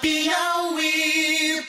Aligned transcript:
Piauí. 0.00 1.64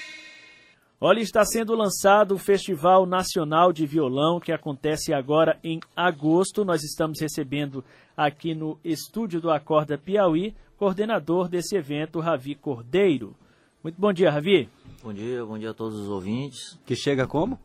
Olha, 1.00 1.20
está 1.20 1.44
sendo 1.46 1.76
lançado 1.76 2.36
o 2.36 2.38
Festival 2.38 3.06
Nacional 3.06 3.74
de 3.74 3.86
Violão, 3.86 4.40
que 4.40 4.52
acontece 4.52 5.14
agora 5.14 5.58
em 5.64 5.80
agosto. 5.96 6.64
Nós 6.64 6.84
estamos 6.84 7.20
recebendo 7.20 7.84
aqui 8.16 8.54
no 8.54 8.78
estúdio 8.84 9.42
do 9.42 9.50
Acorda 9.50 9.98
Piauí, 9.98 10.54
coordenador 10.78 11.48
desse 11.48 11.76
evento, 11.76 12.20
Ravi 12.20 12.54
Cordeiro. 12.54 13.36
Muito 13.84 14.00
bom 14.00 14.14
dia, 14.14 14.30
Ravi. 14.30 14.70
Bom 15.02 15.14
dia, 15.14 15.44
bom 15.44 15.58
dia 15.58 15.72
a 15.72 15.74
todos 15.74 15.98
os 15.98 16.08
ouvintes. 16.08 16.78
Que 16.86 16.96
chega 16.96 17.26
como? 17.26 17.56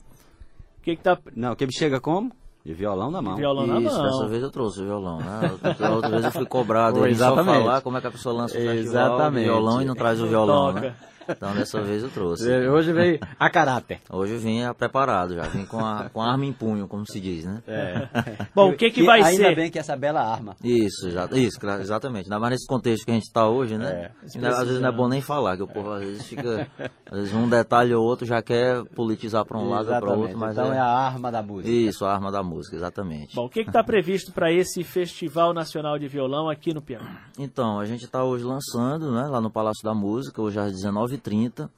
O 0.78 0.82
que, 0.82 0.96
que 0.96 1.02
tá. 1.02 1.18
Não, 1.34 1.54
que 1.54 1.70
chega 1.70 2.00
como? 2.00 2.32
De 2.66 2.74
violão 2.74 3.12
na 3.12 3.22
mão. 3.22 3.36
Violão 3.36 3.64
na 3.64 3.78
Isso, 3.78 3.94
mão. 3.96 4.02
dessa 4.02 4.26
vez 4.26 4.42
eu 4.42 4.50
trouxe 4.50 4.80
o 4.80 4.84
violão, 4.86 5.18
né? 5.18 5.52
Outra, 5.64 5.90
outra 5.92 6.10
vez 6.10 6.24
eu 6.24 6.32
fui 6.32 6.46
cobrado 6.46 7.06
ele 7.06 7.14
só 7.14 7.26
exatamente. 7.26 7.62
falar 7.62 7.80
como 7.80 7.96
é 7.96 8.00
que 8.00 8.06
a 8.08 8.10
pessoa 8.10 8.34
lança 8.34 8.58
o 8.58 8.60
festival 8.60 9.04
Exatamente. 9.14 9.44
violão 9.44 9.82
e 9.82 9.84
não 9.84 9.94
traz 9.94 10.20
o 10.20 10.26
violão, 10.26 10.72
né? 10.72 10.92
Então 11.28 11.54
dessa 11.54 11.80
vez 11.82 12.02
eu 12.02 12.10
trouxe. 12.10 12.50
É, 12.50 12.70
Hoje 12.70 12.92
veio 12.92 13.18
a 13.38 13.50
caráter. 13.50 14.00
Hoje 14.10 14.34
eu 14.34 14.38
vim 14.40 14.60
preparado 14.74 15.34
já, 15.34 15.42
vim 15.42 15.64
com 15.64 15.78
a, 15.84 16.08
com 16.10 16.20
a 16.20 16.30
arma 16.30 16.44
em 16.44 16.52
punho, 16.52 16.86
como 16.88 17.04
se 17.06 17.20
diz, 17.20 17.44
né? 17.44 17.62
É. 17.66 18.08
Bom, 18.54 18.70
o 18.70 18.76
que, 18.76 18.90
que 18.90 19.02
vai 19.02 19.22
ainda 19.22 19.44
ser? 19.48 19.56
bem 19.56 19.70
que 19.70 19.78
essa 19.78 19.96
bela 19.96 20.20
arma. 20.20 20.56
Isso, 20.62 21.08
exa- 21.08 21.28
isso, 21.32 21.58
exatamente. 21.80 22.24
Ainda 22.26 22.38
mais 22.38 22.52
nesse 22.52 22.66
contexto 22.66 23.04
que 23.04 23.10
a 23.10 23.14
gente 23.14 23.24
está 23.24 23.48
hoje, 23.48 23.76
né? 23.76 24.10
Ainda- 24.34 24.48
às 24.48 24.66
vezes 24.66 24.80
não 24.80 24.88
é 24.88 24.92
bom 24.92 25.08
nem 25.08 25.20
falar, 25.20 25.56
que 25.56 25.62
o 25.62 25.68
povo 25.68 25.92
às 25.92 26.02
vezes 26.02 26.26
fica. 26.26 26.68
Às 27.10 27.18
vezes 27.18 27.34
um 27.34 27.48
detalhe 27.48 27.94
ou 27.94 28.04
outro 28.04 28.26
já 28.26 28.42
quer 28.42 28.84
politizar 28.94 29.44
para 29.44 29.58
um 29.58 29.68
lado 29.68 29.82
ou 29.82 29.86
para 29.86 29.96
Exatamente. 29.98 30.22
outro, 30.22 30.38
mas 30.38 30.52
então 30.52 30.72
é... 30.72 30.76
é... 30.76 30.80
a 30.80 30.86
arma 30.86 31.30
da 31.30 31.42
música. 31.42 31.70
Isso, 31.70 32.04
a 32.04 32.12
arma 32.12 32.32
da 32.32 32.42
música, 32.42 32.76
exatamente. 32.76 33.34
Bom, 33.34 33.46
o 33.46 33.48
que 33.48 33.60
está 33.60 33.82
previsto 33.84 34.32
para 34.32 34.52
esse 34.52 34.82
Festival 34.82 35.52
Nacional 35.52 35.98
de 35.98 36.08
Violão 36.08 36.48
aqui 36.48 36.74
no 36.74 36.82
Piauí? 36.82 37.06
Então, 37.38 37.78
a 37.78 37.84
gente 37.84 38.04
está 38.04 38.24
hoje 38.24 38.44
lançando, 38.44 39.12
né, 39.12 39.26
lá 39.28 39.40
no 39.40 39.50
Palácio 39.50 39.82
da 39.84 39.94
Música, 39.94 40.40
hoje 40.42 40.58
às 40.58 40.72
19h30. 41.18 41.68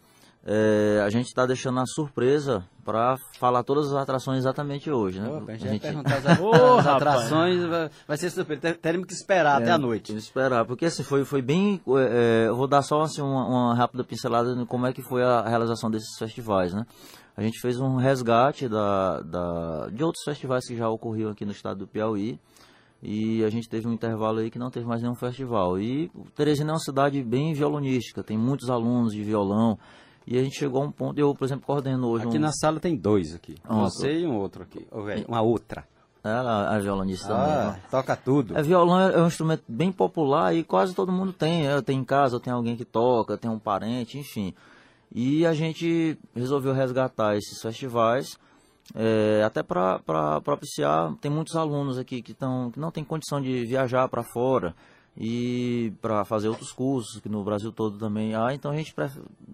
É, 0.51 1.02
a 1.05 1.10
gente 1.10 1.27
está 1.27 1.45
deixando 1.45 1.78
a 1.81 1.84
surpresa 1.84 2.64
para 2.83 3.17
falar 3.39 3.62
todas 3.64 3.89
as 3.89 3.95
atrações 3.95 4.39
exatamente 4.39 4.91
hoje, 4.91 5.20
né? 5.20 5.28
Opa, 5.28 5.53
a 5.53 5.56
gente 5.56 5.69
A 5.69 5.72
gente- 5.72 5.83
perguntar 5.83 6.17
as, 6.17 6.25
as 6.80 6.86
atrações, 6.86 7.64
vai, 7.64 7.91
vai 8.06 8.17
ser 8.17 8.30
surpresa. 8.30 8.61
Ter- 8.62 8.77
Teremos 8.78 9.06
que 9.06 9.12
esperar 9.12 9.61
até 9.61 9.70
a 9.70 9.77
noite. 9.77 10.17
Esperar, 10.17 10.64
porque 10.64 10.86
assim, 10.86 11.03
foi, 11.03 11.25
foi 11.25 11.42
bem. 11.42 11.83
é, 11.89 12.45
é, 12.45 12.48
eu 12.48 12.56
vou 12.56 12.67
dar 12.67 12.80
só 12.83 13.03
assim, 13.03 13.20
uma, 13.20 13.45
uma 13.47 13.75
rápida 13.75 14.05
pincelada 14.05 14.55
no 14.55 14.64
como 14.64 14.86
é 14.86 14.92
que 14.92 15.03
foi 15.03 15.22
a 15.22 15.42
realização 15.47 15.91
desses 15.91 16.17
festivais, 16.19 16.73
né? 16.73 16.86
A 17.36 17.42
gente 17.42 17.61
fez 17.61 17.78
um 17.78 17.97
resgate 17.97 18.69
da, 18.69 19.20
da, 19.20 19.89
de 19.92 20.02
outros 20.02 20.25
festivais 20.25 20.67
que 20.67 20.77
já 20.77 20.89
ocorriam 20.89 21.30
aqui 21.30 21.45
no 21.45 21.52
estado 21.52 21.80
do 21.80 21.86
Piauí. 21.86 22.41
E 23.03 23.45
a 23.45 23.51
gente 23.51 23.69
teve 23.69 23.87
um 23.87 23.93
intervalo 23.93 24.39
aí 24.39 24.51
que 24.51 24.59
não 24.59 24.71
teve 24.71 24.87
mais 24.87 25.01
nenhum 25.01 25.15
festival. 25.15 25.79
E 25.79 26.11
Teresina 26.35 26.71
é 26.71 26.73
uma 26.75 26.81
cidade 26.81 27.23
bem 27.23 27.55
violonística, 27.55 28.23
tem 28.23 28.37
muitos 28.37 28.69
alunos 28.69 29.13
de 29.13 29.23
violão. 29.23 29.79
E 30.27 30.37
a 30.39 30.43
gente 30.43 30.59
chegou 30.59 30.83
a 30.83 30.87
um 30.87 30.91
ponto, 30.91 31.19
eu, 31.19 31.35
por 31.35 31.45
exemplo, 31.45 31.65
coordeno 31.65 32.09
hoje 32.09 32.27
Aqui 32.27 32.37
um. 32.37 32.41
na 32.41 32.53
sala 32.53 32.79
tem 32.79 32.95
dois 32.97 33.35
aqui. 33.35 33.55
Um 33.69 33.81
Você 33.81 34.21
e 34.21 34.27
um 34.27 34.37
outro 34.37 34.63
aqui. 34.63 34.87
Uma 35.27 35.41
outra. 35.41 35.87
Ela, 36.23 36.75
a 36.75 36.79
violonista 36.79 37.29
também. 37.29 37.53
Ah, 37.53 37.73
né? 37.73 37.81
toca 37.91 38.17
tudo. 38.17 38.59
É, 38.59 38.63
violão 38.63 39.01
é 39.01 39.15
é 39.15 39.23
um 39.23 39.27
instrumento 39.27 39.63
bem 39.69 39.91
popular 39.93 40.55
e 40.55 40.65
quase 40.65 40.95
todo 40.95 41.13
mundo 41.13 41.33
tem. 41.33 41.65
Eu 41.65 41.83
tenho 41.83 42.01
em 42.01 42.05
casa, 42.05 42.37
eu 42.37 42.41
tenho 42.41 42.57
alguém 42.57 42.77
que 42.77 42.85
toca, 42.85 43.39
tem 43.39 43.51
um 43.51 43.59
parente, 43.59 44.19
enfim. 44.19 44.53
E 45.15 45.47
a 45.47 45.55
gente 45.55 46.19
resolveu 46.35 46.75
resgatar 46.75 47.37
esses 47.37 47.61
festivais, 47.63 48.37
é, 48.94 49.42
até 49.44 49.62
para 49.62 50.41
propiciar. 50.42 51.14
Tem 51.20 51.31
muitos 51.31 51.56
alunos 51.56 51.98
aqui 51.98 52.22
que, 52.22 52.34
tão, 52.34 52.70
que 52.70 52.81
não 52.81 52.91
têm 52.91 53.05
condição 53.05 53.41
de 53.41 53.64
viajar 53.64 54.08
para 54.08 54.22
fora 54.22 54.75
e 55.20 55.92
para 56.00 56.25
fazer 56.25 56.48
outros 56.48 56.72
cursos, 56.72 57.20
que 57.20 57.28
no 57.28 57.42
Brasil 57.42 57.72
todo 57.72 57.98
também 57.98 58.34
há. 58.34 58.55
Então 58.55 58.70
a 58.70 58.77
gente, 58.77 58.95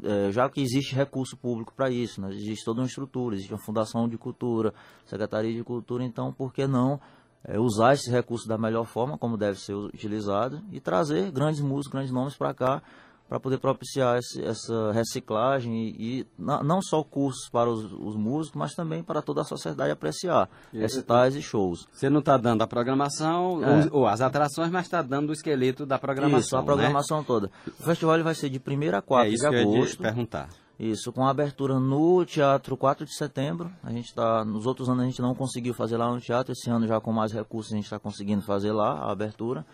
é, 0.03 0.31
já 0.31 0.49
que 0.49 0.61
existe 0.61 0.95
recurso 0.95 1.37
público 1.37 1.73
para 1.75 1.91
isso, 1.91 2.21
né, 2.21 2.29
existe 2.33 2.65
toda 2.65 2.81
uma 2.81 2.87
estrutura, 2.87 3.35
existe 3.35 3.53
uma 3.53 3.65
Fundação 3.65 4.07
de 4.07 4.19
Cultura, 4.19 4.75
Secretaria 5.07 5.55
de 5.55 5.65
Cultura, 5.65 6.05
então 6.05 6.33
por 6.33 6.53
que 6.53 6.67
não 6.67 7.01
é, 7.43 7.59
usar 7.59 7.95
esse 7.95 8.11
recurso 8.11 8.47
da 8.47 8.59
melhor 8.59 8.85
forma, 8.85 9.17
como 9.17 9.39
deve 9.39 9.59
ser 9.59 9.75
utilizado, 9.75 10.63
e 10.71 10.81
trazer 10.81 11.31
grandes 11.31 11.63
músicos, 11.63 11.93
grandes 11.93 12.13
nomes 12.13 12.37
para 12.37 12.53
cá, 12.53 12.83
para 13.29 13.41
poder 13.41 13.59
propiciar 13.59 14.19
esse- 14.19 14.43
essa 14.45 14.93
reciclagem 14.93 15.75
e, 15.75 16.21
e 16.21 16.27
na- 16.39 16.63
não 16.63 16.81
só 16.83 17.03
cursos 17.03 17.49
para 17.51 17.71
os, 17.71 17.83
os 17.93 18.17
músicos, 18.17 18.57
mas 18.59 18.75
também 18.75 19.03
para 19.03 19.23
toda 19.23 19.41
a 19.41 19.45
sociedade 19.45 19.91
apreciar 19.91 20.49
recitais 20.73 21.35
e 21.35 21.43
shows. 21.43 21.89
Você 21.93 22.11
não 22.11 22.21
está 22.21 22.37
dando 22.37 22.63
a 22.63 22.67
programação, 22.67 23.65
É. 23.65 23.79
os- 23.81 23.89
ou 23.93 24.07
as 24.07 24.21
atrações, 24.21 24.71
mas 24.71 24.85
está 24.87 25.03
dando 25.03 25.31
o 25.31 25.33
esqueleto 25.33 25.85
da 25.87 25.99
programação. 25.99 26.39
Isso, 26.39 26.57
a 26.57 26.61
né? 26.61 26.67
programação 26.67 27.25
toda. 27.25 27.51
O 27.67 27.83
festival 27.83 28.23
vai 28.23 28.35
ser 28.35 28.49
de 28.51 28.59
1 28.59 28.95
a 28.99 29.03
4 29.03 29.33
É 29.33 29.37
de 29.37 29.47
agosto. 29.47 30.03
perguntar. 30.03 30.49
Isso, 30.79 31.13
com 31.13 31.25
a 31.25 31.31
abertura 31.31 31.79
no 31.79 32.25
Teatro 32.25 32.77
4 32.77 33.05
de 33.07 33.15
setembro. 33.15 33.71
A 33.83 33.91
gente 33.93 34.13
tá, 34.13 34.45
nos 34.45 34.67
outros 34.67 34.89
anos 34.89 35.03
a 35.05 35.07
gente 35.07 35.23
não 35.23 35.33
conseguiu 35.35 35.73
fazer 35.73 35.97
lá 35.97 36.11
no 36.13 36.21
teatro, 36.21 36.53
esse 36.53 36.69
ano 36.69 36.85
já 36.87 37.01
com 37.01 37.13
mais 37.13 37.33
recursos 37.33 37.73
a 37.73 37.77
gente 37.77 37.85
está 37.85 37.99
conseguindo 37.99 38.43
fazer 38.43 38.73
lá 38.73 38.91
a 38.99 39.13
abertura. 39.13 39.65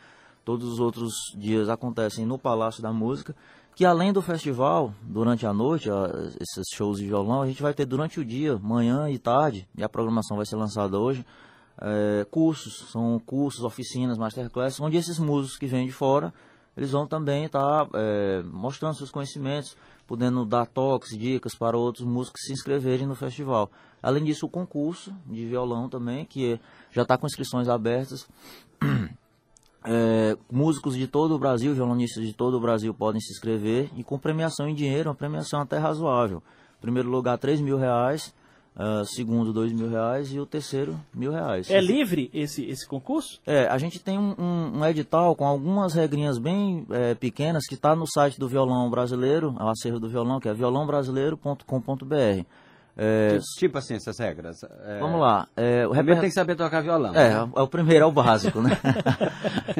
Todos 0.44 0.72
os 0.72 0.80
outros 0.80 1.12
dias 1.36 1.68
acontecem 1.68 2.24
no 2.24 2.38
Palácio 2.38 2.82
da 2.82 2.92
Música, 2.92 3.34
que 3.74 3.84
além 3.84 4.12
do 4.12 4.20
festival, 4.20 4.92
durante 5.02 5.46
a 5.46 5.52
noite, 5.52 5.88
ó, 5.90 6.06
esses 6.40 6.66
shows 6.74 6.98
de 6.98 7.06
violão, 7.06 7.42
a 7.42 7.46
gente 7.46 7.62
vai 7.62 7.72
ter 7.72 7.86
durante 7.86 8.20
o 8.20 8.24
dia, 8.24 8.58
manhã 8.58 9.08
e 9.08 9.18
tarde, 9.18 9.68
e 9.76 9.82
a 9.82 9.88
programação 9.88 10.36
vai 10.36 10.46
ser 10.46 10.56
lançada 10.56 10.98
hoje, 10.98 11.24
é, 11.80 12.26
cursos, 12.30 12.90
são 12.90 13.18
cursos, 13.24 13.64
oficinas, 13.64 14.18
masterclass, 14.18 14.80
onde 14.80 14.96
esses 14.96 15.18
músicos 15.18 15.58
que 15.58 15.66
vêm 15.66 15.86
de 15.86 15.92
fora, 15.92 16.32
eles 16.76 16.92
vão 16.92 17.06
também 17.06 17.44
estar 17.44 17.88
mostrando 18.44 18.94
seus 18.94 19.10
conhecimentos, 19.10 19.76
podendo 20.06 20.44
dar 20.44 20.66
toques, 20.66 21.16
dicas 21.16 21.54
para 21.54 21.76
outros 21.76 22.06
músicos 22.06 22.42
se 22.44 22.52
inscreverem 22.52 23.06
no 23.06 23.14
festival. 23.14 23.70
Além 24.02 24.24
disso, 24.24 24.46
o 24.46 24.48
concurso 24.48 25.14
de 25.26 25.46
violão 25.46 25.88
também, 25.88 26.24
que 26.24 26.58
já 26.90 27.02
está 27.02 27.18
com 27.18 27.26
inscrições 27.26 27.68
abertas. 27.68 28.26
É, 29.84 30.36
músicos 30.52 30.94
de 30.96 31.06
todo 31.06 31.34
o 31.34 31.38
Brasil, 31.38 31.74
violonistas 31.74 32.24
de 32.24 32.32
todo 32.34 32.54
o 32.56 32.60
Brasil 32.60 32.92
podem 32.92 33.20
se 33.20 33.32
inscrever 33.32 33.88
e 33.96 34.04
com 34.04 34.18
premiação 34.18 34.68
em 34.68 34.74
dinheiro, 34.74 35.08
uma 35.08 35.14
premiação 35.14 35.60
até 35.60 35.78
razoável. 35.78 36.42
Primeiro 36.80 37.08
lugar, 37.08 37.38
3 37.38 37.60
mil 37.60 37.78
reais, 37.78 38.34
ah, 38.76 39.02
segundo, 39.06 39.52
2 39.52 39.72
mil 39.72 39.88
reais 39.88 40.32
e 40.32 40.38
o 40.38 40.44
terceiro, 40.46 40.98
mil 41.14 41.32
reais. 41.32 41.70
É 41.70 41.80
livre 41.80 42.30
esse, 42.32 42.64
esse 42.66 42.86
concurso? 42.86 43.40
É, 43.46 43.66
a 43.68 43.78
gente 43.78 43.98
tem 43.98 44.18
um, 44.18 44.34
um- 44.38 44.78
um 44.80 44.84
edital 44.86 45.34
com 45.34 45.46
algumas 45.46 45.94
regrinhas 45.94 46.38
bem 46.38 46.86
é, 46.90 47.14
pequenas 47.14 47.66
que 47.66 47.74
está 47.74 47.96
no 47.96 48.06
site 48.06 48.38
do 48.38 48.48
Violão 48.48 48.88
Brasileiro, 48.90 49.54
o 49.58 49.68
acervo 49.68 49.98
do 49.98 50.08
violão, 50.08 50.38
que 50.40 50.48
é 50.48 50.54
violãobrasileiro.com.br. 50.54 52.44
É, 53.02 53.38
Tipo 53.56 53.78
assim, 53.78 53.94
essas 53.94 54.18
regras. 54.18 54.62
É, 54.62 54.98
vamos 54.98 55.18
lá. 55.18 55.48
É, 55.56 55.86
o 55.86 55.90
reper... 55.90 56.20
tem 56.20 56.28
que 56.28 56.34
saber 56.34 56.54
tocar 56.54 56.82
violão. 56.82 57.14
é, 57.14 57.30
né? 57.30 57.50
é 57.56 57.62
o 57.62 57.66
primeiro, 57.66 58.04
é 58.04 58.06
o 58.06 58.12
básico, 58.12 58.60
né? 58.60 58.78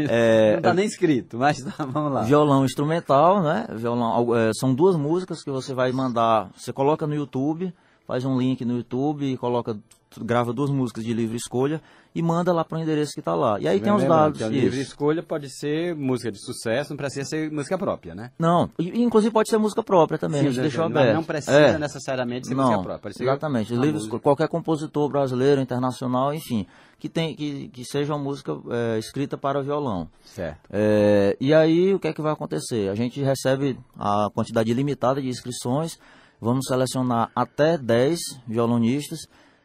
É, 0.09 0.53
Não 0.53 0.59
está 0.59 0.75
nem 0.75 0.87
escrito, 0.87 1.37
mas 1.37 1.59
tá, 1.59 1.85
vamos 1.85 2.13
lá. 2.13 2.23
Violão 2.23 2.65
instrumental, 2.65 3.43
né? 3.43 3.67
Violão, 3.75 4.35
é, 4.37 4.53
são 4.55 4.73
duas 4.73 4.97
músicas 4.97 5.43
que 5.43 5.51
você 5.51 5.75
vai 5.75 5.93
mandar. 5.93 6.49
Você 6.57 6.73
coloca 6.73 7.07
no 7.07 7.15
YouTube, 7.15 7.75
faz 8.07 8.25
um 8.25 8.39
link 8.39 8.65
no 8.65 8.79
YouTube 8.79 9.31
e 9.31 9.37
coloca, 9.37 9.77
grava 10.19 10.53
duas 10.53 10.71
músicas 10.71 11.05
de 11.05 11.13
livre 11.13 11.37
escolha 11.37 11.83
e 12.15 12.23
manda 12.23 12.53
lá 12.53 12.65
para 12.65 12.79
o 12.79 12.83
endereço 12.83 13.13
que 13.13 13.21
está 13.21 13.35
lá. 13.35 13.59
E 13.61 13.69
aí 13.69 13.81
tem 13.81 13.93
os 13.93 14.03
Lembrando 14.03 14.33
dados. 14.39 14.43
a 14.43 14.49
livre 14.49 14.81
escolha 14.81 15.23
pode 15.23 15.49
ser 15.49 15.95
música 15.95 16.33
de 16.33 16.39
sucesso, 16.45 16.91
não 16.91 16.97
precisa 16.97 17.25
ser 17.29 17.51
música 17.53 17.79
própria, 17.79 18.15
né? 18.15 18.33
Não, 18.39 18.69
e, 18.79 19.03
inclusive 19.03 19.33
pode 19.33 19.49
ser 19.49 19.59
música 19.59 19.83
própria 19.83 20.19
também, 20.19 20.41
a 20.41 20.45
gente 20.45 20.57
Sim, 20.57 20.61
deixou 20.63 20.89
mas 20.89 20.97
aberto. 20.97 21.15
Não 21.15 21.25
precisa 21.25 21.57
É. 21.57 21.79
necessariamente 21.79 22.49
ser 22.49 22.55
Não, 22.55 22.65
música 22.65 22.83
própria. 22.83 23.03
Pode 23.03 23.17
ser 23.17 23.23
exatamente. 23.25 23.75
Livre 23.75 24.01
escolha. 24.03 24.21
qualquer 24.21 24.49
compositor 24.49 25.09
brasileiro, 25.09 25.61
internacional, 25.61 26.35
enfim, 26.35 26.67
que, 26.99 27.09
tem, 27.09 27.35
que, 27.37 27.69
que 27.69 27.85
seja 27.85 28.13
uma 28.13 28.23
música 28.23 28.53
é, 28.71 28.99
escrita 28.99 29.39
para 29.39 29.63
violão. 29.63 30.09
Certo. 30.25 30.59
É, 30.71 31.37
e 31.41 31.55
aí, 31.55 31.95
o 31.95 31.99
que 32.01 32.09
é 32.09 32.13
que 32.13 32.21
vai 32.21 32.33
acontecer? 32.33 32.91
A 32.91 32.95
gente 32.95 33.23
recebe 33.23 33.79
a 33.99 34.29
quantidade 34.35 34.75
limitada 34.75 35.23
de 35.23 35.29
inscrições, 35.29 35.97
vamos 36.41 36.67
selecionar 36.67 37.31
até 37.35 37.79
10 37.79 38.19
violonistas. 38.49 39.21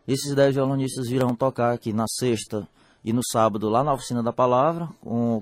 Esses 0.08 0.36
10 0.36 0.56
violonistas 0.56 1.08
virão 1.08 1.34
tocar 1.36 1.74
aqui 1.74 1.92
na 1.92 2.06
sexta 2.08 2.68
e 3.04 3.12
no 3.14 3.22
sábado 3.32 3.70
lá 3.70 3.84
na 3.84 3.94
Oficina 3.94 4.22
da 4.22 4.32
Palavra, 4.34 4.90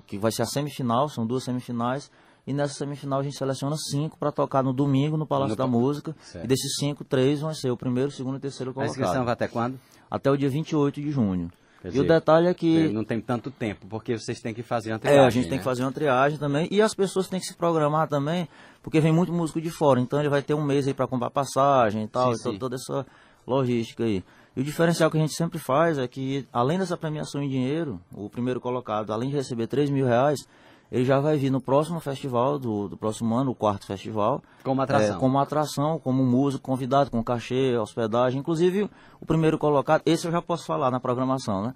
que 0.07 0.18
vai 0.18 0.31
ser 0.31 0.44
a 0.44 0.45
semifinal, 0.45 1.10
são 1.10 1.25
duas 1.25 1.44
semifinais. 1.44 2.10
E 2.45 2.51
nessa 2.54 2.74
semifinal 2.74 3.19
a 3.19 3.24
gente 3.24 3.38
seleciona 3.38 3.75
cinco 3.77 4.18
para 4.18 4.30
tocar 4.31 4.62
no 4.62 4.74
domingo 4.74 5.15
no 5.15 5.25
Palácio 5.25 5.51
No 5.51 5.56
da 5.56 5.65
Música. 5.68 6.13
Certo. 6.21 6.44
E 6.44 6.48
desses 6.48 6.75
cinco, 6.77 7.04
três 7.06 7.39
vão 7.39 7.54
ser 7.54 7.71
o 7.71 7.77
primeiro, 7.77 8.10
o 8.10 8.12
segundo 8.12 8.36
e 8.36 8.38
o 8.38 8.42
terceiro 8.42 8.71
A 8.71 8.74
colocado. 8.74 8.92
inscrição 8.92 9.24
vai 9.24 9.33
até 9.33 9.48
quando? 9.48 9.80
Até 10.12 10.30
o 10.30 10.36
dia 10.36 10.50
28 10.50 11.01
de 11.01 11.09
junho. 11.09 11.50
Quer 11.81 11.88
e 11.88 11.92
dizer, 11.92 12.04
o 12.04 12.07
detalhe 12.07 12.48
é 12.48 12.54
que... 12.54 12.89
Não 12.89 13.06
tem 13.06 13.21
tanto 13.21 13.50
tempo, 13.50 13.88
porque 13.88 14.18
vocês 14.18 14.42
têm 14.42 14.54
que 14.54 14.62
fazer 14.62 14.92
uma 14.92 14.98
É, 14.98 15.00
triagem, 15.00 15.25
a 15.25 15.30
gente 15.30 15.44
tem 15.44 15.51
né? 15.54 15.57
que 15.59 15.63
fazer 15.63 15.83
uma 15.83 15.92
triagem 15.94 16.38
também. 16.38 16.68
E 16.69 16.81
as 16.81 16.94
pessoas 16.94 17.30
têm 17.30 17.39
que 17.39 17.45
se 17.45 17.56
programar 17.56 18.09
também, 18.09 18.48
porque 18.81 19.00
vem 19.00 19.13
muito 19.13 19.31
músico 19.31 19.62
de 19.62 19.69
fora. 19.69 20.01
Então 20.01 20.19
ele 20.19 20.30
vai 20.30 20.42
ter 20.42 20.54
um 20.54 20.63
mês 20.63 20.86
aí 20.86 20.94
para 20.94 21.07
comprar 21.07 21.30
passagem 21.30 22.04
e 22.04 22.07
tal, 22.09 22.33
Sim, 22.33 22.39
então 22.42 22.51
sim. 22.54 22.59
toda 22.59 22.75
essa 22.75 23.06
logística 23.48 24.04
aí. 24.04 24.21
E 24.56 24.62
o 24.62 24.64
diferencial 24.64 25.10
que 25.10 25.18
a 25.18 25.20
gente 25.20 25.34
sempre 25.34 25.58
faz 25.58 25.98
é 25.98 26.08
que, 26.08 26.48
além 26.54 26.78
dessa 26.78 26.96
premiação 26.96 27.42
em 27.42 27.50
dinheiro, 27.50 28.00
o 28.14 28.30
primeiro 28.30 28.62
colocado, 28.62 29.12
além 29.12 29.30
de 29.30 29.36
receber 29.36 29.68
3 29.68 29.90
mil 29.90 30.06
reais, 30.06 30.40
ele 30.92 31.06
já 31.06 31.20
vai 31.20 31.38
vir 31.38 31.50
no 31.50 31.60
próximo 31.60 32.00
festival 32.00 32.60
do, 32.60 32.88
do 32.88 32.96
próximo 32.96 33.36
ano, 33.36 33.50
o 33.50 33.56
quarto 33.56 33.88
festival. 33.88 34.44
Como 34.64 34.80
atração. 34.80 35.16
É, 35.16 35.20
como 35.20 35.40
atração, 35.40 36.00
como 36.00 36.24
músico 36.24 36.64
convidado, 36.64 37.10
com 37.10 37.24
cachê, 37.24 37.76
hospedagem. 37.76 38.40
Inclusive, 38.40 38.88
o 39.20 39.26
primeiro 39.26 39.58
colocado, 39.58 40.04
esse 40.06 40.28
eu 40.28 40.32
já 40.32 40.40
posso 40.40 40.68
falar 40.68 40.92
na 40.92 41.00
programação, 41.00 41.64
né? 41.64 41.74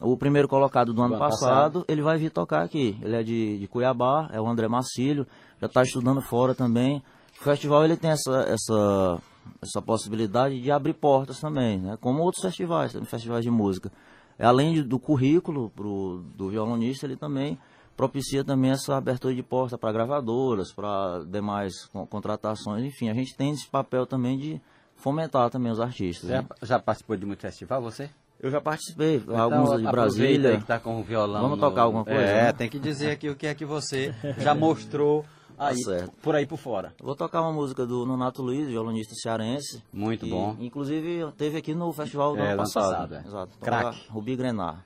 O 0.00 0.16
primeiro 0.16 0.48
colocado 0.48 0.94
do, 0.94 1.02
ano, 1.02 1.14
ano 1.14 1.18
passado, 1.18 1.80
passado. 1.80 1.84
ele 1.88 2.00
vai 2.00 2.16
vir 2.16 2.30
tocar 2.30 2.62
aqui. 2.62 2.98
Ele 3.02 3.14
é 3.14 3.22
de, 3.22 3.58
de 3.58 3.68
Cuiabá, 3.68 4.30
é 4.32 4.40
o 4.40 4.46
André 4.46 4.66
Marcílio, 4.66 5.26
já 5.60 5.66
está 5.66 5.82
estudando 5.82 6.22
fora 6.22 6.54
também. 6.54 7.02
O 7.38 7.44
festival 7.44 7.84
ele 7.84 7.98
tem 7.98 8.12
essa, 8.12 8.46
essa, 8.48 9.18
essa 9.62 9.80
possibilidade 9.82 10.60
de 10.60 10.70
abrir 10.70 10.94
portas 10.94 11.38
também, 11.40 11.78
né? 11.78 11.96
como 12.00 12.22
outros 12.22 12.42
festivais, 12.42 12.92
festivais 13.06 13.44
de 13.44 13.50
música. 13.50 13.90
Além 14.38 14.74
de- 14.74 14.82
do 14.82 14.98
currículo 14.98 15.70
pro, 15.70 16.22
do 16.36 16.48
violonista, 16.50 17.06
ele 17.06 17.16
também 17.16 17.58
propicia 17.96 18.42
também 18.44 18.72
essa 18.72 18.96
abertura 18.96 19.32
de 19.34 19.42
porta 19.42 19.78
para 19.78 19.92
gravadoras, 19.92 20.72
para 20.72 21.22
demais 21.26 21.86
con- 21.92 22.04
contratações. 22.06 22.84
Enfim, 22.84 23.08
a 23.08 23.14
gente 23.14 23.36
tem 23.36 23.50
esse 23.52 23.68
papel 23.68 24.04
também 24.06 24.36
de 24.36 24.60
fomentar 24.96 25.48
também 25.50 25.70
os 25.70 25.78
artistas. 25.80 26.28
Já, 26.28 26.42
né? 26.42 26.48
já 26.62 26.78
participou 26.80 27.16
de 27.16 27.24
muito 27.24 27.40
festival, 27.40 27.80
você? 27.80 28.10
Eu 28.40 28.50
já 28.50 28.60
participei, 28.60 29.16
Então, 29.16 29.38
alguns 29.40 29.76
de 29.78 29.84
Brasília. 29.84 30.58
que 30.58 30.64
tá 30.66 30.78
com 30.80 31.00
o 31.00 31.04
violão. 31.04 31.40
Vamos 31.42 31.60
tocar 31.60 31.82
alguma 31.82 32.04
coisa, 32.04 32.20
É, 32.20 32.42
né? 32.46 32.52
tem 32.52 32.68
que 32.68 32.78
dizer 32.80 33.12
aqui 33.12 33.30
o 33.30 33.36
que 33.36 33.46
é 33.46 33.54
que 33.54 33.64
você 33.64 34.12
já 34.38 34.54
mostrou 34.54 35.24
aí, 35.58 35.76
Tá 35.82 35.90
certo. 35.90 36.12
por 36.22 36.34
aí 36.34 36.46
por 36.46 36.58
fora. 36.58 36.92
Vou 37.02 37.14
tocar 37.14 37.40
uma 37.42 37.52
música 37.52 37.86
do 37.86 38.04
Nonato 38.06 38.42
Luiz, 38.42 38.66
violonista 38.68 39.14
cearense. 39.14 39.82
Muito 39.92 40.24
que, 40.24 40.30
bom. 40.30 40.56
Inclusive 40.60 41.32
teve 41.36 41.58
aqui 41.58 41.74
no 41.74 41.92
festival 41.92 42.32
do 42.34 42.38
É, 42.38 42.40
ano 42.40 42.48
do 42.48 42.52
ano 42.52 42.62
passado. 42.62 42.90
passado, 42.90 43.14
é. 43.14 43.26
Exato. 43.28 43.58
Craque. 43.60 43.98
Toca 43.98 44.12
Rubi 44.12 44.36
Grenar. 44.36 44.84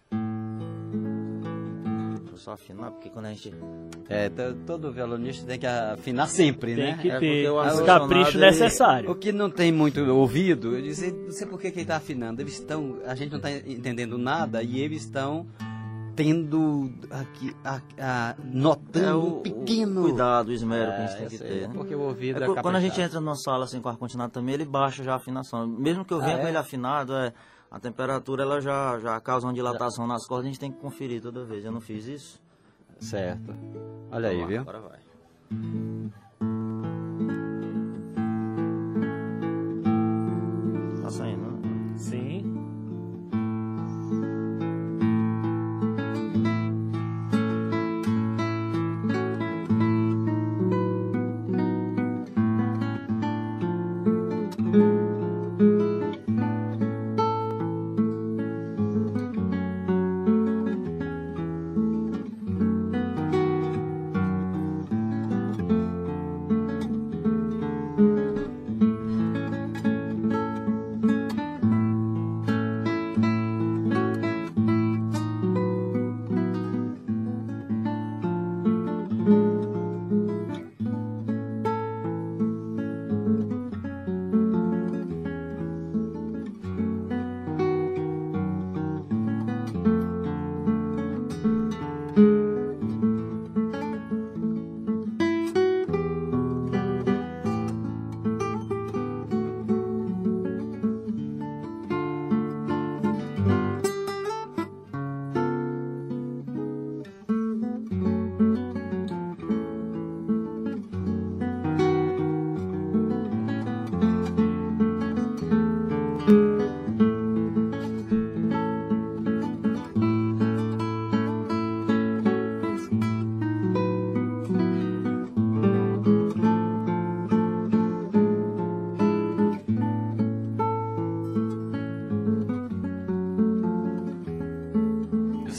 Deixa 2.20 2.32
eu 2.32 2.38
só 2.38 2.52
afinar, 2.52 2.90
porque 2.92 3.10
quando 3.10 3.26
a 3.26 3.30
gente. 3.30 3.52
É, 4.08 4.28
to- 4.30 4.54
todo 4.66 4.90
violonista 4.92 5.44
tem 5.46 5.58
que 5.58 5.66
afinar 5.66 6.26
sempre, 6.28 6.74
Tem 6.74 6.84
né? 6.84 6.98
que 7.00 7.10
É 7.10 7.18
ter 7.18 7.50
o 7.50 7.60
os 7.60 7.80
caprichos 7.82 8.34
ele- 8.36 8.44
O 8.44 8.46
necessários. 8.46 9.18
que 9.18 9.32
não 9.32 9.50
tem 9.50 9.70
muito 9.72 10.00
ouvido, 10.00 10.74
eu 10.74 10.80
disse, 10.82 11.10
não 11.12 11.30
sei 11.32 11.46
por 11.46 11.60
que, 11.60 11.70
que 11.70 11.78
ele 11.78 11.82
está 11.82 11.96
afinando. 11.96 12.40
Eles 12.40 12.54
estão, 12.54 12.96
a 13.06 13.14
gente 13.14 13.30
não 13.30 13.36
está 13.38 13.50
entendendo 13.50 14.16
nada 14.16 14.62
e 14.62 14.80
eles 14.80 15.02
estão 15.02 15.46
tendo 16.18 16.90
aqui, 17.10 17.56
a, 17.64 17.80
a- 18.00 18.34
notando 18.42 19.06
É 19.06 19.14
um 19.14 19.30
o, 19.30 19.40
pequeno 19.40 20.00
o 20.00 20.02
cuidado, 20.02 20.48
o 20.48 20.52
esmero 20.52 20.92
que 20.92 21.00
a 21.00 21.04
É, 21.04 21.06
gente 21.06 21.14
tem 21.16 21.22
eu 21.26 21.30
que 21.30 21.38
ter. 21.38 21.68
né? 21.68 21.74
Porque 21.76 21.94
o 21.94 22.00
ouvido 22.00 22.42
É, 22.42 22.44
é, 22.44 22.48
qu- 22.48 22.60
quando 22.60 22.74
a 22.74 22.80
gente 22.80 23.00
entra 23.00 23.20
numa 23.20 23.36
sala 23.36 23.66
assim 23.66 23.80
com 23.80 23.88
ar-condicionado 23.88 24.32
também, 24.32 24.54
ele 24.54 24.64
baixa 24.64 25.04
já 25.04 25.12
a 25.12 25.16
afinação. 25.16 25.64
Mesmo 25.68 26.04
que 26.04 26.12
eu 26.12 26.18
venha 26.20 26.34
Ah, 26.34 26.40
com 26.40 26.46
é? 26.46 26.48
ele 26.48 26.58
afinado, 26.58 27.14
é, 27.14 27.32
a 27.70 27.78
temperatura 27.78 28.42
ela 28.42 28.60
já, 28.60 28.98
já 28.98 29.20
causa 29.20 29.46
uma 29.46 29.54
dilatação 29.54 30.08
nas 30.08 30.26
cordas, 30.26 30.46
a 30.46 30.48
gente 30.48 30.58
tem 30.58 30.72
que 30.72 30.78
conferir 30.80 31.22
toda 31.22 31.44
vez. 31.44 31.64
Eu 31.64 31.70
não 31.70 31.80
fiz 31.80 32.06
isso. 32.08 32.40
Certo. 32.98 33.54
Olha 34.10 34.30
aí, 34.30 34.44
viu? 34.44 34.62
Agora 34.62 34.80
vai. 34.80 34.98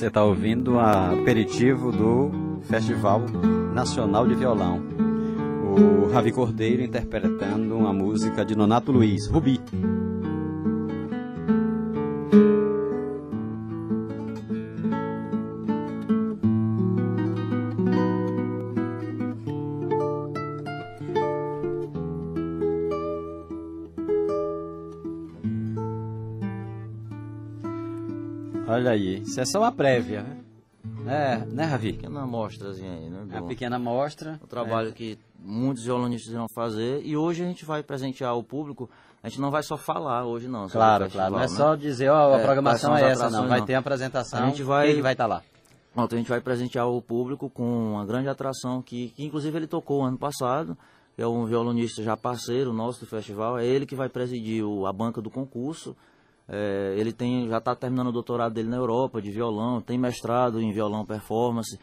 Está 0.09 0.23
ouvindo 0.23 0.73
o 0.73 0.79
aperitivo 0.79 1.91
do 1.91 2.59
Festival 2.63 3.21
Nacional 3.73 4.27
de 4.27 4.33
Violão. 4.33 4.81
O 5.63 6.11
Ravi 6.11 6.31
Cordeiro 6.31 6.81
interpretando 6.81 7.77
uma 7.77 7.93
música 7.93 8.43
de 8.43 8.55
Nonato 8.55 8.91
Luiz, 8.91 9.27
Rubi. 9.27 9.59
Olha 28.67 28.91
aí, 28.91 29.21
isso 29.21 29.39
é 29.39 29.45
só 29.45 29.59
uma 29.59 29.71
prévia, 29.71 30.21
né? 30.23 30.37
É, 31.07 31.45
né, 31.45 31.65
Ravi? 31.65 31.93
Pequena 31.93 32.21
amostrazinha 32.21 32.91
aí, 32.93 33.09
né? 33.09 33.25
É 33.31 33.37
a 33.37 33.41
do- 33.41 33.47
pequena 33.47 33.75
amostra. 33.75 34.39
o 34.43 34.47
trabalho 34.47 34.93
que 34.93 35.17
muitos 35.39 35.83
violonistas 35.83 36.31
irão 36.31 36.47
fazer. 36.53 37.01
E 37.03 37.15
hoje 37.17 37.43
a 37.43 37.45
gente 37.45 37.65
vai 37.65 37.83
presentear 37.83 38.35
o 38.37 38.43
público. 38.43 38.89
A 39.21 39.27
gente 39.29 39.41
não 39.41 39.51
vai 39.51 39.61
só 39.63 39.75
falar 39.77 40.25
hoje, 40.25 40.47
não. 40.47 40.67
Claro, 40.69 41.05
festival, 41.05 41.29
claro. 41.29 41.31
Não 41.33 41.39
é 41.39 41.51
né? 41.51 41.57
só 41.57 41.75
dizer, 41.75 42.09
ó, 42.09 42.33
a 42.35 42.39
É, 42.39 42.43
programação 42.43 42.95
é 42.95 43.01
essa, 43.01 43.23
não. 43.23 43.27
atrações, 43.27 43.49
Vai 43.49 43.59
não. 43.59 43.65
ter 43.65 43.73
a 43.75 43.79
apresentação. 43.79 44.43
A 44.43 44.45
gente 44.47 44.63
vai- 44.63 44.87
Quem 44.87 44.95
que 44.97 45.01
vai 45.01 45.11
estar 45.13 45.25
lá? 45.27 45.41
Pronto, 45.93 46.15
a 46.15 46.17
gente 46.17 46.29
vai 46.29 46.39
presentear 46.39 46.87
o 46.87 47.01
público 47.01 47.49
com 47.49 47.93
uma 47.93 48.05
grande 48.05 48.29
atração 48.29 48.81
que, 48.81 49.09
que 49.09 49.25
inclusive 49.25 49.57
ele 49.57 49.67
tocou 49.67 50.03
ano 50.03 50.17
passado, 50.17 50.77
é 51.17 51.27
um 51.27 51.45
violonista 51.45 52.01
já 52.03 52.15
parceiro 52.15 52.71
nosso 52.71 53.01
do 53.01 53.05
festival, 53.07 53.57
é 53.59 53.65
ele 53.65 53.85
que 53.85 53.95
vai 53.95 54.07
presidir 54.07 54.63
o- 54.63 54.85
a 54.85 54.93
banca 54.93 55.21
do 55.21 55.29
concurso. 55.29 55.95
É, 56.51 56.95
ele 56.97 57.13
tem, 57.13 57.47
já 57.47 57.59
está 57.59 57.75
terminando 57.75 58.07
o 58.07 58.11
doutorado 58.11 58.53
dele 58.53 58.69
na 58.69 58.77
Europa 58.77 59.21
de 59.21 59.29
violão, 59.29 59.79
tem 59.81 59.97
mestrado 59.99 60.59
em 60.59 60.71
violão 60.71 61.05
performance, 61.05 61.79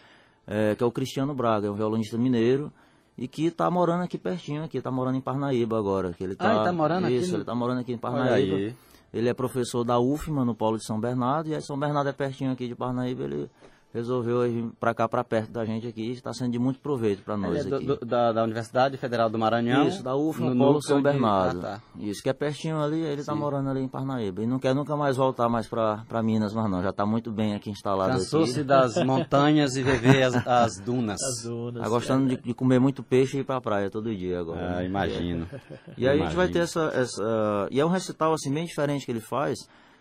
é, 0.47 0.75
que 0.75 0.83
é 0.83 0.87
o 0.87 0.91
Cristiano 0.91 1.33
Braga, 1.35 1.69
é 1.69 1.71
um 1.71 1.75
violonista 1.75 2.19
mineiro 2.19 2.73
e 3.17 3.29
que 3.29 3.47
está 3.47 3.71
morando 3.71 4.03
aqui 4.03 4.19
pertinho, 4.19 4.65
aqui 4.65 4.79
está 4.79 4.91
morando 4.91 5.17
em 5.17 5.21
Parnaíba 5.21 5.79
agora. 5.79 6.13
Que 6.13 6.25
ele 6.25 6.37
Ah, 6.39 6.47
ele 6.49 6.59
tá 6.59 6.65
tá 6.65 6.73
morando 6.73 7.05
aqui 7.07 7.17
Isso, 7.17 7.29
no- 7.29 7.35
ele 7.37 7.43
está 7.43 7.55
morando 7.55 7.81
aqui 7.81 7.93
em 7.93 7.99
Parnaíba. 7.99 8.57
aí. 8.57 8.75
Ele 9.15 9.29
é 9.29 9.33
professor 9.35 9.85
da 9.85 9.99
UFMA, 10.01 10.45
no 10.45 10.55
Polo 10.55 10.77
de 10.77 10.85
São 10.85 10.99
Bernardo, 11.01 11.49
e 11.49 11.55
aí 11.55 11.63
São 11.63 11.79
Bernardo 11.79 12.09
é 12.09 12.13
pertinho 12.13 12.51
aqui 12.51 12.67
de 12.67 12.75
Parnaíba, 12.75 13.23
ele 13.23 13.49
resolveu 13.97 14.43
vir 14.43 14.71
para 14.79 14.95
cá, 14.95 15.09
para 15.09 15.25
perto 15.25 15.51
da 15.51 15.65
gente 15.65 15.87
aqui, 15.87 16.11
está 16.13 16.33
sendo 16.33 16.53
de 16.53 16.59
muito 16.59 16.79
proveito 16.81 17.23
para 17.23 17.35
Ele 17.35 17.43
nós 17.47 17.67
é 17.67 17.69
do- 17.69 17.77
aqui. 17.77 17.87
do- 17.87 17.97
da, 18.05 18.33
da 18.33 18.45
Universidade 18.45 18.97
Federal 18.97 19.29
do 19.31 19.39
Maranhão. 19.39 19.89
Isso, 19.89 20.03
da 20.03 20.15
UFMA, 20.15 20.51
no 20.55 20.57
Polo 20.65 20.83
São 20.83 20.99
de- 20.99 21.03
Bernardo. 21.05 21.59
Ah, 21.61 21.63
tá. 21.63 21.81
Isso, 21.99 22.23
que 22.23 22.29
é 22.29 22.33
pertinho 22.33 22.81
ali, 22.83 23.01
ele 23.01 23.21
está 23.23 23.35
morando 23.35 23.71
ali 23.71 23.81
em 23.81 23.89
Parnaíba. 23.89 24.43
E 24.43 24.47
não 24.47 24.59
quer 24.59 24.75
nunca 24.75 24.97
mais 24.97 25.17
voltar 25.17 25.49
mais 25.49 25.67
para 25.67 26.23
Minas, 26.23 26.53
mas 26.55 26.71
não, 26.71 26.83
já 26.83 26.91
está 26.91 27.05
muito 27.07 27.31
bem 27.33 27.55
aqui 27.55 27.71
instalado 27.71 28.13
Cansou-se 28.13 28.63
das 28.63 28.95
montanhas 29.05 29.77
e 29.77 29.83
viver 29.83 30.23
as, 30.25 30.47
as 30.47 30.79
dunas. 30.79 31.21
As 31.23 31.43
zonas. 31.43 31.77
Está 31.77 31.89
gostando 31.89 32.29
de, 32.29 32.37
de 32.43 32.55
comer 32.55 32.79
muito 32.79 33.03
peixe 33.03 33.39
e 33.39 33.41
ir 33.41 33.45
para 33.45 33.57
a 33.57 33.61
praia 33.61 33.91
todo 33.91 34.15
dia 34.15 34.39
agora. 34.41 34.77
Ah, 34.79 34.85
imagino. 34.85 35.47
E 35.97 36.07
aí 36.07 36.21
a 36.21 36.23
gente 36.25 36.37
vai 36.37 36.49
ter 36.49 36.59
Imagino. 36.59 36.85
essa, 36.89 36.99
essa. 36.99 37.69
E 37.71 37.81
é 37.81 37.85
um 37.85 37.89
recital 37.89 38.33
assim 38.35 38.53
bem 38.53 38.65
diferente 38.67 39.05
que 39.07 39.11
ele 39.13 39.21
faz, 39.21 39.59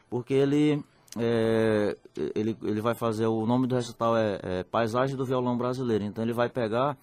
porque 0.09 0.33
ele 0.33 0.83
é, 1.17 1.97
ele, 2.35 2.57
ele 2.63 2.81
vai 2.81 2.93
fazer, 2.93 3.25
o 3.27 3.45
nome 3.45 3.67
do 3.67 3.75
recital 3.75 4.17
é, 4.17 4.39
é 4.43 4.63
Paisagem 4.63 5.15
do 5.15 5.25
Violão 5.25 5.57
Brasileiro. 5.57 6.03
Então 6.03 6.23
ele 6.23 6.33
vai 6.33 6.49
pegar 6.49 6.97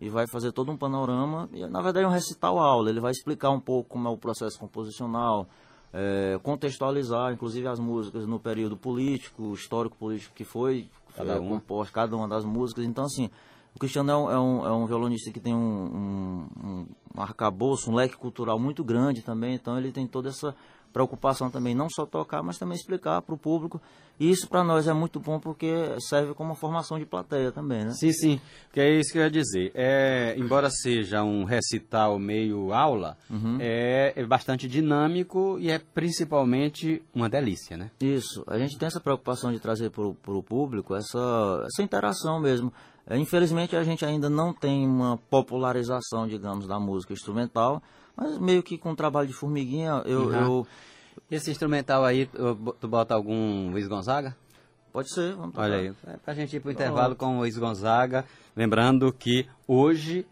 e 0.00 0.08
vai 0.08 0.26
fazer 0.26 0.50
todo 0.50 0.72
um 0.72 0.76
panorama, 0.76 1.48
e 1.52 1.64
na 1.64 1.80
verdade 1.80 2.04
é 2.04 2.08
um 2.08 2.12
recital 2.12 2.58
aula, 2.58 2.90
ele 2.90 2.98
vai 2.98 3.12
explicar 3.12 3.50
um 3.50 3.60
pouco 3.60 3.90
como 3.90 4.08
é 4.08 4.10
o 4.10 4.16
processo 4.16 4.58
composicional, 4.58 5.46
é, 5.92 6.40
contextualizar 6.42 7.32
inclusive 7.32 7.68
as 7.68 7.78
músicas 7.78 8.26
no 8.26 8.40
período 8.40 8.76
político, 8.76 9.52
histórico 9.52 9.96
político 9.96 10.34
que 10.34 10.42
foi 10.42 10.90
cada, 11.14 11.34
é, 11.34 11.38
composto, 11.38 11.92
cada 11.92 12.16
uma 12.16 12.26
das 12.26 12.44
músicas. 12.44 12.84
Então 12.84 13.04
assim, 13.04 13.30
o 13.76 13.78
Cristiano 13.78 14.10
é 14.10 14.16
um, 14.16 14.30
é 14.30 14.40
um, 14.40 14.66
é 14.66 14.72
um 14.72 14.86
violonista 14.86 15.30
que 15.30 15.38
tem 15.38 15.54
um, 15.54 16.48
um, 16.64 16.86
um 17.16 17.22
arcabouço, 17.22 17.88
um 17.88 17.94
leque 17.94 18.16
cultural 18.16 18.58
muito 18.58 18.82
grande 18.82 19.22
também, 19.22 19.54
então 19.54 19.78
ele 19.78 19.92
tem 19.92 20.04
toda 20.04 20.30
essa 20.30 20.52
preocupação 20.92 21.50
também, 21.50 21.74
não 21.74 21.88
só 21.90 22.04
tocar, 22.04 22.42
mas 22.42 22.58
também 22.58 22.76
explicar 22.76 23.22
para 23.22 23.34
o 23.34 23.38
público. 23.38 23.80
E 24.20 24.30
isso 24.30 24.48
para 24.48 24.62
nós 24.62 24.86
é 24.86 24.92
muito 24.92 25.18
bom 25.18 25.40
porque 25.40 25.72
serve 26.08 26.34
como 26.34 26.54
formação 26.54 26.98
de 26.98 27.06
plateia 27.06 27.50
também, 27.50 27.84
né? 27.84 27.90
Sim, 27.92 28.12
sim, 28.12 28.40
que 28.72 28.80
é 28.80 28.98
isso 28.98 29.10
que 29.12 29.18
eu 29.18 29.22
ia 29.22 29.30
dizer. 29.30 29.72
É, 29.74 30.34
embora 30.36 30.70
seja 30.70 31.24
um 31.24 31.44
recital 31.44 32.18
meio 32.18 32.72
aula, 32.72 33.16
uhum. 33.30 33.56
é, 33.58 34.12
é, 34.14 34.24
bastante 34.24 34.68
dinâmico 34.68 35.58
e 35.58 35.70
é 35.70 35.78
principalmente 35.78 37.02
uma 37.14 37.28
delícia, 37.28 37.76
né? 37.76 37.90
Isso, 38.00 38.44
a 38.46 38.58
gente 38.58 38.78
tem 38.78 38.86
essa 38.86 39.00
preocupação 39.00 39.50
de 39.50 39.58
trazer 39.58 39.90
para 39.90 40.04
o 40.04 40.42
público 40.42 40.94
essa, 40.94 41.64
essa 41.66 41.82
interação 41.82 42.38
mesmo. 42.38 42.72
É, 43.06 43.18
infelizmente 43.18 43.74
a 43.74 43.82
gente 43.82 44.04
ainda 44.04 44.30
não 44.30 44.52
tem 44.52 44.86
uma 44.86 45.16
popularização, 45.16 46.28
digamos, 46.28 46.68
da 46.68 46.78
música 46.78 47.12
instrumental, 47.12 47.82
mas 48.22 48.38
meio 48.38 48.62
que 48.62 48.78
com 48.78 48.94
trabalho 48.94 49.28
de 49.28 49.34
formiguinha, 49.34 50.02
eu, 50.04 50.26
uhum. 50.26 50.34
eu... 50.34 50.66
Esse 51.30 51.50
instrumental 51.50 52.04
aí, 52.04 52.26
tu 52.80 52.88
bota 52.88 53.14
algum 53.14 53.70
Luiz 53.70 53.86
Gonzaga? 53.86 54.36
Pode 54.92 55.12
ser, 55.12 55.34
vamos 55.34 55.54
tocar. 55.54 55.64
Olha 55.64 55.76
aí, 55.76 55.92
é 56.06 56.16
pra 56.18 56.34
gente 56.34 56.56
ir 56.56 56.60
pro 56.60 56.70
intervalo 56.70 57.16
com 57.16 57.36
o 57.36 57.38
Luiz 57.40 57.56
Gonzaga, 57.56 58.24
lembrando 58.54 59.10
que 59.12 59.46
hoje 59.66 60.26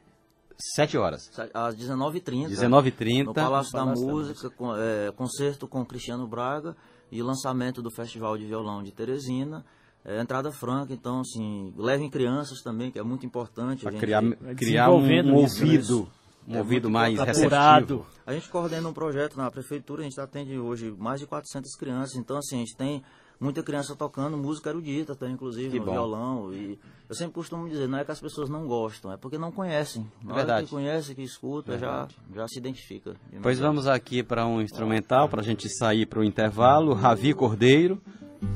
7 0.74 0.98
horas. 0.98 1.30
Às 1.54 1.74
19h30. 1.76 2.48
19h30. 2.48 3.24
No 3.24 3.34
Palácio, 3.34 3.72
da 3.72 3.86
Música, 3.86 4.50
com, 4.50 4.76
é, 4.76 5.10
concerto 5.12 5.66
com 5.66 5.84
Cristiano 5.84 6.26
Braga 6.26 6.76
e 7.10 7.22
lançamento 7.22 7.82
do 7.82 7.90
Festival 7.90 8.36
de 8.36 8.46
Violão 8.46 8.82
de 8.82 8.92
Teresina. 8.92 9.64
É, 10.04 10.20
entrada 10.20 10.50
franca, 10.50 10.94
então, 10.94 11.20
assim, 11.20 11.74
levem 11.76 12.08
crianças 12.08 12.62
também, 12.62 12.90
que 12.90 12.98
é 12.98 13.02
muito 13.02 13.26
importante. 13.26 13.82
Para 13.82 13.92
criar, 13.92 14.22
criar 14.56 14.90
um, 14.90 15.02
um 15.02 15.34
ouvido 15.34 16.08
um 16.50 16.56
é 16.56 16.58
ouvido 16.58 16.90
mais 16.90 17.18
receptivo. 17.18 18.06
A 18.26 18.32
gente 18.32 18.48
coordena 18.48 18.88
um 18.88 18.92
projeto 18.92 19.36
na 19.36 19.50
prefeitura, 19.50 20.02
a 20.02 20.04
gente 20.04 20.20
atende 20.20 20.58
hoje 20.58 20.92
mais 20.98 21.20
de 21.20 21.26
400 21.26 21.74
crianças, 21.76 22.16
então 22.16 22.36
assim, 22.36 22.56
a 22.56 22.58
gente 22.58 22.76
tem 22.76 23.02
muita 23.40 23.62
criança 23.62 23.96
tocando 23.96 24.36
música 24.36 24.68
erudita, 24.68 25.14
tá, 25.16 25.28
inclusive, 25.28 25.70
que 25.70 25.78
no 25.78 25.86
bom. 25.86 25.92
violão. 25.92 26.52
E 26.52 26.78
eu 27.08 27.14
sempre 27.14 27.32
costumo 27.32 27.68
dizer, 27.68 27.88
não 27.88 27.98
é 27.98 28.04
que 28.04 28.10
as 28.10 28.20
pessoas 28.20 28.50
não 28.50 28.66
gostam, 28.66 29.12
é 29.12 29.16
porque 29.16 29.38
não 29.38 29.50
conhecem. 29.50 30.06
Na 30.22 30.32
é 30.32 30.36
verdade. 30.36 30.66
que 30.66 30.70
conhece, 30.70 31.14
que 31.14 31.22
escuta, 31.22 31.78
já, 31.78 32.06
já 32.34 32.46
se 32.46 32.58
identifica. 32.58 33.14
Pois 33.40 33.58
vamos 33.58 33.86
aqui 33.86 34.22
para 34.22 34.46
um 34.46 34.60
instrumental, 34.60 35.28
para 35.28 35.40
a 35.40 35.44
gente 35.44 35.68
sair 35.70 36.04
para 36.04 36.20
o 36.20 36.24
intervalo. 36.24 36.92
Ravi 36.92 37.32
Cordeiro, 37.32 38.00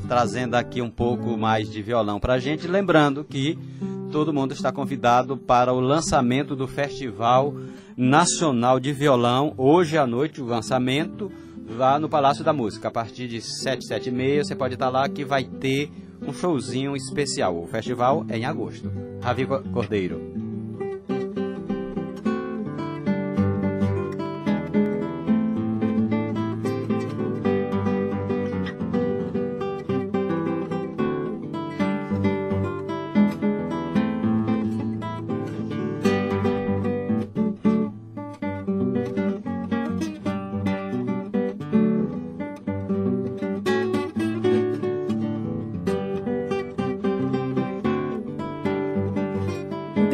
trazendo 0.06 0.54
aqui 0.54 0.82
um 0.82 0.90
pouco 0.90 1.36
mais 1.36 1.70
de 1.70 1.80
violão 1.80 2.20
para 2.20 2.34
a 2.34 2.38
gente. 2.38 2.68
Lembrando 2.68 3.24
que 3.24 3.58
todo 4.12 4.32
mundo 4.32 4.52
está 4.52 4.70
convidado 4.70 5.36
para 5.36 5.72
o 5.72 5.80
lançamento 5.80 6.54
do 6.54 6.68
Festival 6.68 7.54
Nacional 7.96 8.80
de 8.80 8.92
Violão. 8.92 9.54
Hoje 9.56 9.96
à 9.96 10.04
noite, 10.04 10.42
o 10.42 10.44
lançamento 10.44 11.30
lá 11.68 11.96
no 11.96 12.08
Palácio 12.08 12.42
da 12.42 12.52
Música. 12.52 12.88
A 12.88 12.90
partir 12.90 13.28
de 13.28 13.40
7, 13.40 13.86
7 13.86 14.08
e 14.08 14.12
meia, 14.12 14.44
você 14.44 14.54
pode 14.54 14.74
estar 14.74 14.88
lá 14.88 15.08
que 15.08 15.24
vai 15.24 15.44
ter 15.44 15.90
um 16.20 16.32
showzinho 16.32 16.96
especial. 16.96 17.56
O 17.56 17.68
festival 17.68 18.26
é 18.28 18.36
em 18.36 18.44
agosto. 18.44 18.90
Ravi 19.22 19.46
Cordeiro. 19.72 20.33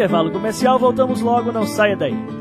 Intervalo 0.01 0.31
comercial, 0.31 0.79
voltamos 0.79 1.21
logo, 1.21 1.53
não 1.53 1.67
saia 1.67 1.95
daí. 1.95 2.40